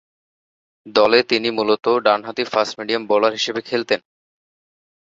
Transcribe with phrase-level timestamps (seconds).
[0.85, 3.99] দলে তিনি মূলত ডানহাতি ফাস্ট-মিডিয়াম বোলার হিসেবে খেলতেন।